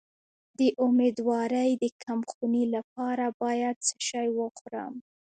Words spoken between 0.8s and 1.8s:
امیدوارۍ